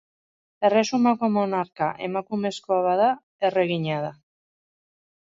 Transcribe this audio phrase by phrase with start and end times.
[0.67, 3.09] Erresumako monarka emakumezkoa bada,
[3.49, 4.11] erregina da.